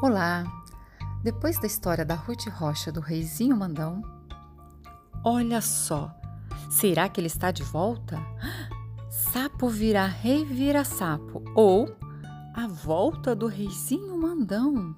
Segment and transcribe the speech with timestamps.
[0.00, 0.44] Olá!
[1.24, 4.00] Depois da história da Ruth Rocha do Reizinho Mandão,
[5.24, 6.14] olha só,
[6.70, 8.16] será que ele está de volta?
[9.10, 11.96] Sapo vira rei vira sapo ou
[12.54, 14.94] A Volta do Reizinho Mandão,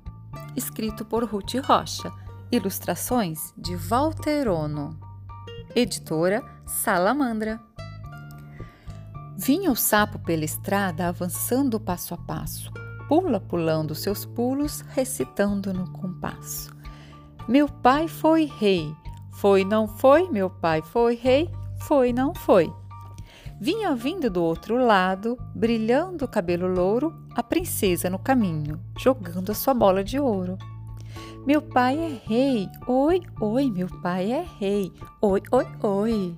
[0.54, 2.12] escrito por Ruth Rocha,
[2.52, 5.00] ilustrações de Walter Ono,
[5.74, 7.58] editora Salamandra.
[9.34, 12.70] Vinha o sapo pela estrada avançando passo a passo
[13.10, 16.72] pula pulando seus pulos, recitando no compasso.
[17.48, 18.94] Meu pai foi rei,
[19.32, 21.50] foi não foi, meu pai foi rei,
[21.80, 22.72] foi não foi.
[23.60, 29.56] Vinha vindo do outro lado, brilhando o cabelo louro, a princesa no caminho, jogando a
[29.56, 30.56] sua bola de ouro.
[31.44, 36.36] Meu pai é rei, oi, oi, meu pai é rei, oi, oi, oi.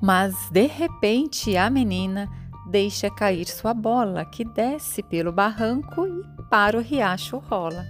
[0.00, 2.30] Mas de repente a menina
[2.66, 7.86] deixa cair sua bola, que desce pelo barranco e para o riacho rola.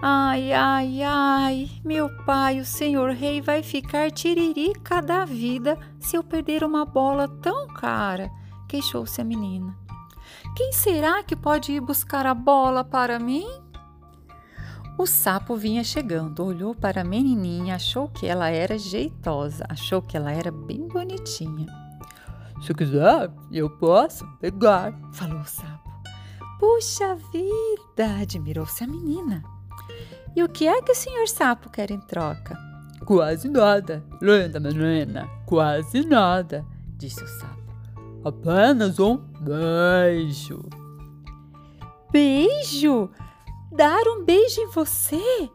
[0.00, 6.22] Ai, ai, ai, meu pai, o senhor rei vai ficar tiririca da vida se eu
[6.22, 8.30] perder uma bola tão cara,
[8.68, 9.74] queixou-se a menina.
[10.54, 13.46] Quem será que pode ir buscar a bola para mim?
[14.98, 20.16] O sapo vinha chegando, olhou para a menininha, achou que ela era jeitosa, achou que
[20.16, 21.85] ela era bem bonitinha.
[22.60, 25.90] Se quiser, eu posso pegar, falou o sapo.
[26.58, 29.42] Puxa vida, admirou-se a menina.
[30.34, 32.58] E o que é que o senhor sapo quer em troca?
[33.04, 36.64] Quase nada, linda menina, quase nada,
[36.96, 37.66] disse o sapo.
[38.24, 40.68] Apenas um beijo.
[42.10, 43.10] Beijo?
[43.70, 45.50] Dar um beijo em você?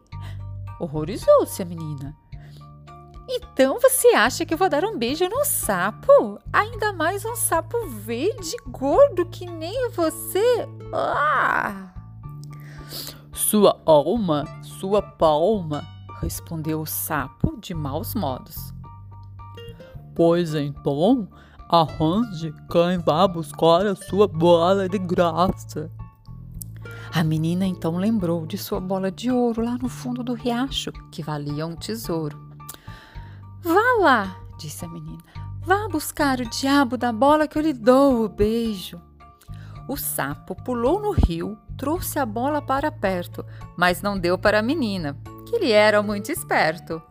[0.79, 2.15] Horrorizou-se a menina.
[3.33, 6.37] Então você acha que eu vou dar um beijo no sapo?
[6.51, 10.67] Ainda mais um sapo verde, gordo que nem você?
[10.93, 11.93] Ah!
[13.31, 15.81] Sua alma, sua palma,
[16.19, 18.73] respondeu o sapo de maus modos.
[20.13, 21.29] Pois então,
[21.69, 25.89] arranje quem vá buscar a sua bola de graça.
[27.13, 31.23] A menina então lembrou de sua bola de ouro lá no fundo do riacho, que
[31.23, 32.50] valia um tesouro.
[33.63, 35.23] Vá lá, disse a menina.
[35.63, 38.99] Vá buscar o diabo da bola que eu lhe dou o beijo.
[39.87, 43.45] O sapo pulou no rio, trouxe a bola para perto,
[43.77, 45.15] mas não deu para a menina,
[45.47, 47.01] que ele era muito esperto.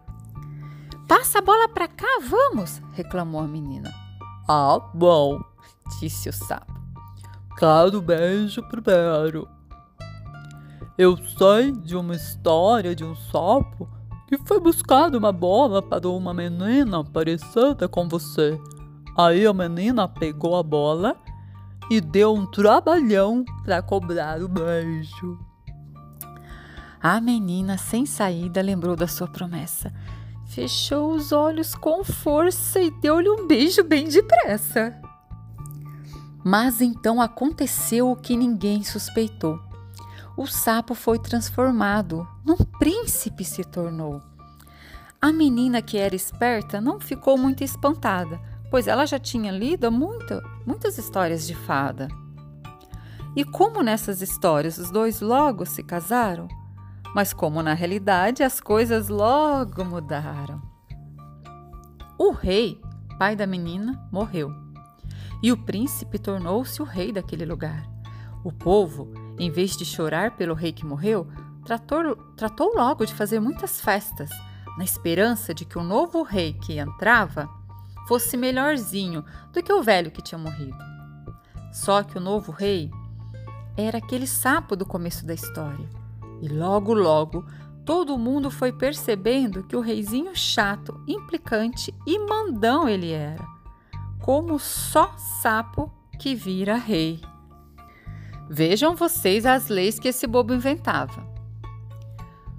[1.07, 3.93] Passa a bola para cá, vamos, reclamou a menina.
[4.49, 5.41] Ah, bom,
[6.01, 6.73] disse o sapo.
[7.57, 9.49] Quero beijo primeiro.
[10.99, 13.89] Eu sei de uma história de um sapo
[14.31, 18.57] que foi buscar uma bola para uma menina parecida com você.
[19.19, 21.17] Aí a menina pegou a bola
[21.91, 25.37] e deu um trabalhão para cobrar o beijo.
[27.03, 29.93] A menina, sem saída, lembrou da sua promessa.
[30.47, 34.95] Fechou os olhos com força e deu-lhe um beijo bem depressa.
[36.45, 39.70] Mas então aconteceu o que ninguém suspeitou
[40.41, 44.23] o sapo foi transformado, num príncipe se tornou.
[45.21, 48.41] A menina que era esperta não ficou muito espantada,
[48.71, 52.09] pois ela já tinha lido muita, muitas histórias de fada.
[53.37, 56.49] E como nessas histórias os dois logo se casaram,
[57.15, 60.63] mas como na realidade as coisas logo mudaram.
[62.19, 62.81] O rei,
[63.19, 64.51] pai da menina, morreu,
[65.43, 67.87] e o príncipe tornou-se o rei daquele lugar.
[68.43, 71.27] O povo em vez de chorar pelo rei que morreu,
[71.65, 74.29] tratou, tratou logo de fazer muitas festas,
[74.77, 77.49] na esperança de que o novo rei que entrava
[78.07, 80.77] fosse melhorzinho do que o velho que tinha morrido.
[81.73, 82.91] Só que o novo rei
[83.77, 85.89] era aquele sapo do começo da história.
[86.43, 87.45] E logo, logo,
[87.85, 93.43] todo mundo foi percebendo que o reizinho chato, implicante e mandão ele era,
[94.21, 97.21] como só sapo que vira rei.
[98.53, 101.25] Vejam vocês as leis que esse bobo inventava.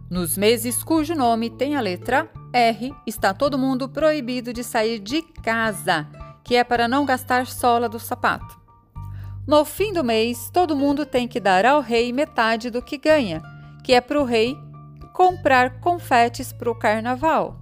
[0.09, 5.21] Nos meses cujo nome tem a letra R, está todo mundo proibido de sair de
[5.21, 6.07] casa,
[6.45, 8.57] que é para não gastar sola do sapato.
[9.45, 13.41] No fim do mês, todo mundo tem que dar ao rei metade do que ganha,
[13.83, 14.57] que é para o rei
[15.13, 17.59] comprar confetes para o carnaval.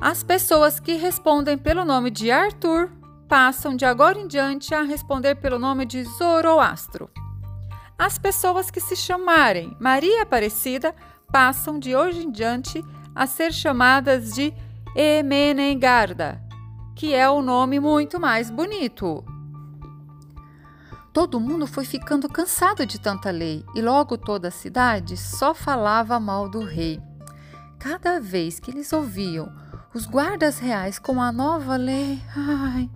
[0.00, 2.90] As pessoas que respondem pelo nome de Arthur
[3.30, 7.08] passam de agora em diante a responder pelo nome de Zoroastro.
[7.96, 10.92] As pessoas que se chamarem Maria Aparecida
[11.30, 12.84] passam de hoje em diante
[13.14, 14.52] a ser chamadas de
[14.96, 16.42] Emenengarda,
[16.96, 19.24] que é o um nome muito mais bonito.
[21.12, 26.18] Todo mundo foi ficando cansado de tanta lei e logo toda a cidade só falava
[26.18, 27.00] mal do rei.
[27.78, 29.52] Cada vez que eles ouviam
[29.94, 32.90] os guardas reais com a nova lei, ai,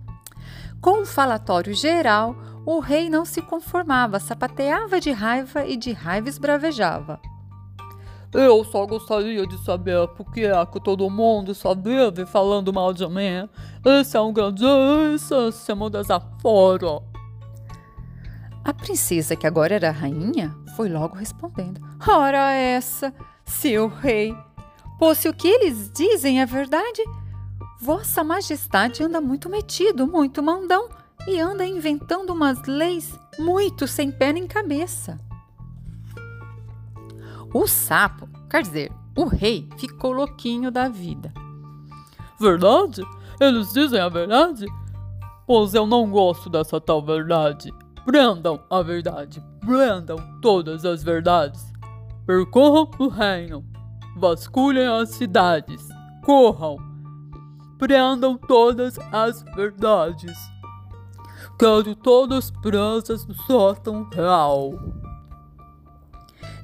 [0.85, 6.29] com um falatório geral, o rei não se conformava, sapateava de raiva e de raiva
[6.29, 7.19] esbravejava.
[8.31, 12.93] Eu só gostaria de saber por que é que todo mundo só vive falando mal
[12.93, 13.49] de mim.
[13.83, 17.01] Esse é um grandíssimo desaforo.
[18.63, 23.11] A princesa, que agora era rainha, foi logo respondendo: Ora, essa,
[23.43, 24.35] seu rei,
[24.99, 27.01] pois se o que eles dizem é verdade,
[27.85, 30.89] Vossa Majestade anda muito metido, muito mandão
[31.27, 35.19] e anda inventando umas leis muito sem pé nem cabeça.
[37.53, 41.31] O sapo, quer dizer, o rei, ficou louquinho da vida.
[42.39, 43.03] Verdade?
[43.39, 44.65] Eles dizem a verdade?
[45.45, 47.71] Pois eu não gosto dessa tal verdade.
[48.03, 51.71] Prendam a verdade, prendam todas as verdades.
[52.25, 53.63] Percorram o reino,
[54.17, 55.87] vasculhem as cidades,
[56.23, 56.94] corram,
[57.77, 60.37] prendam todas as verdades.
[61.57, 64.73] Quero todas presas no sótão real.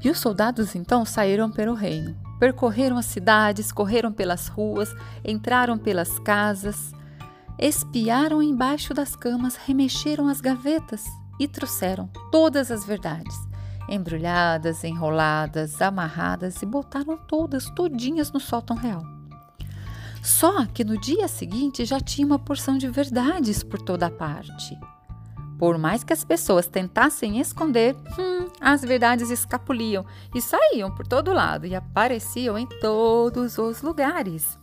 [0.04, 2.18] E os soldados então saíram pelo reino.
[2.40, 4.94] Percorreram as cidades, correram pelas ruas,
[5.24, 6.92] entraram pelas casas,
[7.60, 11.06] espiaram embaixo das camas, remexeram as gavetas
[11.40, 13.36] e trouxeram todas as verdades,
[13.88, 19.21] embrulhadas, enroladas, amarradas e botaram todas todinhas no sótão real.
[20.22, 24.78] Só que no dia seguinte já tinha uma porção de verdades por toda parte.
[25.58, 31.34] Por mais que as pessoas tentassem esconder, hum, as verdades escapuliam e saíam por todo
[31.34, 34.58] lado e apareciam em todos os lugares.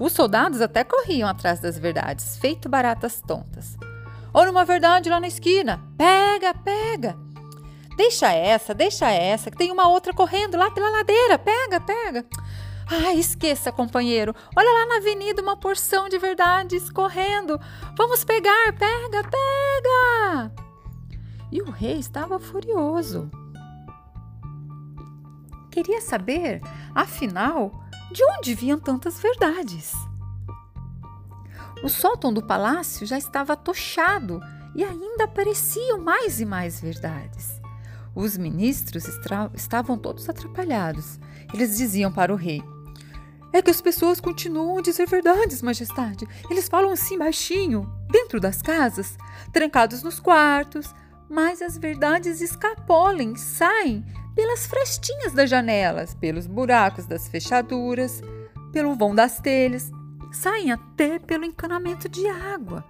[0.00, 3.76] Os soldados até corriam atrás das verdades, feito baratas tontas.
[4.32, 5.80] Olha uma verdade lá na esquina.
[5.96, 7.16] Pega, pega.
[7.96, 11.38] Deixa essa, deixa essa, que tem uma outra correndo lá pela ladeira.
[11.38, 12.26] Pega, pega.
[12.86, 14.34] Ai, esqueça, companheiro.
[14.54, 17.58] Olha lá na avenida uma porção de verdades correndo.
[17.96, 20.52] Vamos pegar, pega, pega.
[21.50, 23.30] E o rei estava furioso.
[25.70, 26.60] Queria saber,
[26.94, 27.72] afinal,
[28.12, 29.92] de onde vinham tantas verdades.
[31.82, 34.40] O sótão do palácio já estava tochado
[34.74, 37.60] e ainda apareciam mais e mais verdades.
[38.14, 39.04] Os ministros
[39.54, 41.18] estavam todos atrapalhados.
[41.52, 42.62] Eles diziam para o rei:
[43.54, 46.28] É que as pessoas continuam a dizer verdades, majestade.
[46.50, 49.16] Eles falam assim baixinho, dentro das casas,
[49.50, 50.94] trancados nos quartos,
[51.30, 54.04] mas as verdades escapolem, saem
[54.34, 58.20] pelas frestinhas das janelas, pelos buracos das fechaduras,
[58.72, 59.90] pelo vão das telhas
[60.34, 62.84] saem até pelo encanamento de água.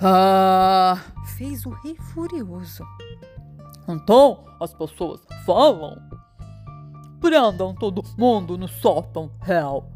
[0.00, 1.00] Ah!
[1.38, 2.84] fez o rei furioso.
[3.88, 5.96] Então as pessoas falam.
[7.24, 9.88] Prendam todo mundo no sótão real.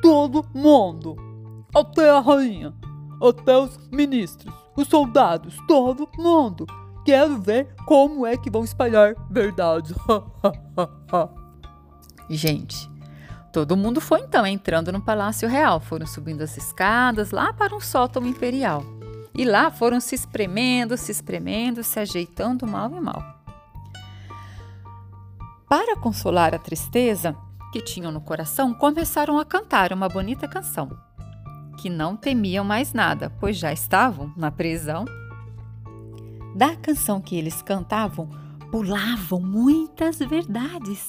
[0.00, 1.14] Todo mundo.
[1.74, 2.72] Até a rainha.
[3.20, 4.54] Até os ministros.
[4.74, 5.58] Os soldados.
[5.68, 6.66] Todo mundo.
[7.04, 9.94] Quero ver como é que vão espalhar verdade.
[12.30, 12.88] Gente,
[13.52, 17.80] Todo mundo foi então entrando no Palácio Real, foram subindo as escadas lá para um
[17.80, 18.82] sótão imperial.
[19.34, 23.39] E lá foram se espremendo, se espremendo, se ajeitando mal e mal.
[25.70, 27.36] Para consolar a tristeza
[27.72, 30.90] que tinham no coração, começaram a cantar uma bonita canção,
[31.78, 35.04] que não temiam mais nada, pois já estavam na prisão.
[36.56, 38.28] Da canção que eles cantavam,
[38.72, 41.06] pulavam muitas verdades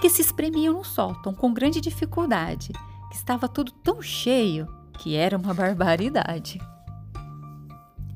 [0.00, 2.72] que se espremiam no sótão com grande dificuldade,
[3.08, 6.60] que estava tudo tão cheio que era uma barbaridade.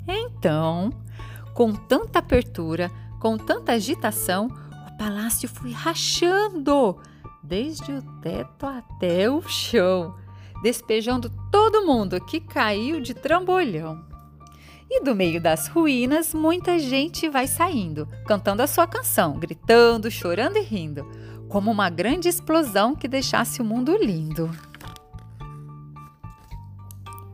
[0.08, 0.90] Então,
[1.54, 2.90] com tanta apertura,
[3.20, 4.50] com tanta agitação,
[5.02, 6.96] palácio foi rachando,
[7.42, 10.14] desde o teto até o chão,
[10.62, 14.06] despejando todo mundo que caiu de trambolhão.
[14.88, 20.56] E do meio das ruínas, muita gente vai saindo, cantando a sua canção, gritando, chorando
[20.56, 21.04] e rindo
[21.48, 24.48] como uma grande explosão que deixasse o mundo lindo.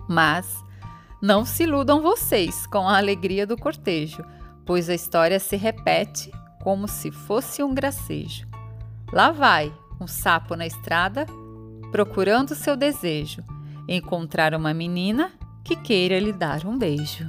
[0.09, 0.65] Mas
[1.21, 4.25] não se iludam vocês com a alegria do cortejo,
[4.65, 6.33] pois a história se repete
[6.69, 8.47] como se fosse um gracejo.
[9.11, 11.25] Lá vai um sapo na estrada,
[11.91, 13.43] procurando seu desejo,
[13.89, 15.33] encontrar uma menina
[15.65, 17.27] que queira lhe dar um beijo.